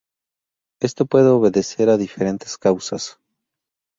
Esto 0.81 1.05
puede 1.05 1.27
obedecer 1.29 1.89
a 1.89 1.97
diferentes 1.97 2.57
causas. 2.57 3.19